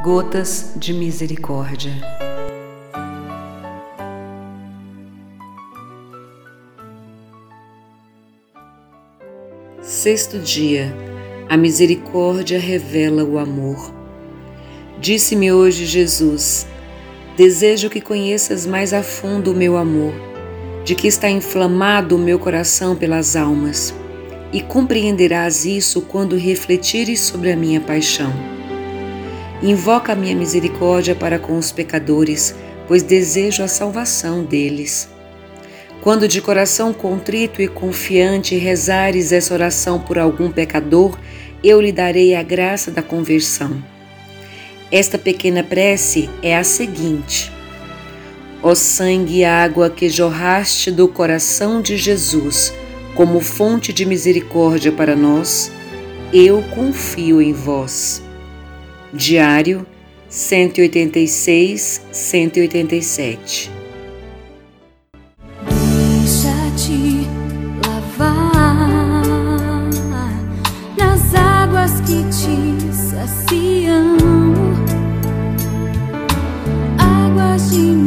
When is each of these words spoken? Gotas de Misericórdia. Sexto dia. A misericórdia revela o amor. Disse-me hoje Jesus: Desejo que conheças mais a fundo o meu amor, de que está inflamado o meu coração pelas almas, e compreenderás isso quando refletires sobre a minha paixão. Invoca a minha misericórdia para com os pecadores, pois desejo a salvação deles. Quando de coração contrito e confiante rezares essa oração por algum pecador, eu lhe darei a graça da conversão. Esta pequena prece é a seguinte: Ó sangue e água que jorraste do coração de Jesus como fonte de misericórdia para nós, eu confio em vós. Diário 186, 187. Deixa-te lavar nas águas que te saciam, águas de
Gotas 0.00 0.74
de 0.76 0.92
Misericórdia. 0.92 1.90
Sexto 9.82 10.38
dia. 10.38 10.94
A 11.48 11.56
misericórdia 11.56 12.60
revela 12.60 13.24
o 13.24 13.38
amor. 13.38 13.92
Disse-me 15.00 15.50
hoje 15.50 15.84
Jesus: 15.84 16.64
Desejo 17.36 17.90
que 17.90 18.00
conheças 18.00 18.64
mais 18.64 18.92
a 18.92 19.02
fundo 19.02 19.50
o 19.50 19.56
meu 19.56 19.76
amor, 19.76 20.14
de 20.84 20.94
que 20.94 21.08
está 21.08 21.28
inflamado 21.28 22.14
o 22.14 22.20
meu 22.20 22.38
coração 22.38 22.94
pelas 22.94 23.34
almas, 23.34 23.92
e 24.52 24.60
compreenderás 24.62 25.64
isso 25.64 26.02
quando 26.02 26.36
refletires 26.36 27.18
sobre 27.18 27.50
a 27.50 27.56
minha 27.56 27.80
paixão. 27.80 28.32
Invoca 29.62 30.12
a 30.12 30.16
minha 30.16 30.36
misericórdia 30.36 31.14
para 31.14 31.38
com 31.38 31.58
os 31.58 31.72
pecadores, 31.72 32.54
pois 32.86 33.02
desejo 33.02 33.62
a 33.62 33.68
salvação 33.68 34.44
deles. 34.44 35.08
Quando 36.00 36.28
de 36.28 36.40
coração 36.40 36.92
contrito 36.92 37.60
e 37.60 37.66
confiante 37.66 38.56
rezares 38.56 39.32
essa 39.32 39.52
oração 39.52 39.98
por 39.98 40.18
algum 40.18 40.50
pecador, 40.50 41.18
eu 41.62 41.80
lhe 41.80 41.90
darei 41.90 42.36
a 42.36 42.42
graça 42.42 42.90
da 42.90 43.02
conversão. 43.02 43.82
Esta 44.92 45.18
pequena 45.18 45.62
prece 45.62 46.30
é 46.40 46.56
a 46.56 46.62
seguinte: 46.62 47.52
Ó 48.62 48.74
sangue 48.74 49.38
e 49.38 49.44
água 49.44 49.90
que 49.90 50.08
jorraste 50.08 50.90
do 50.90 51.08
coração 51.08 51.82
de 51.82 51.96
Jesus 51.96 52.72
como 53.18 53.40
fonte 53.40 53.92
de 53.92 54.06
misericórdia 54.06 54.92
para 54.92 55.16
nós, 55.16 55.72
eu 56.32 56.62
confio 56.72 57.42
em 57.42 57.52
vós. 57.52 58.27
Diário 59.12 59.86
186, 60.28 62.02
187. 62.12 63.70
Deixa-te 65.64 67.26
lavar 67.86 68.68
nas 70.98 71.34
águas 71.34 72.00
que 72.02 72.22
te 72.24 72.92
saciam, 72.94 74.16
águas 76.98 77.70
de 77.70 77.97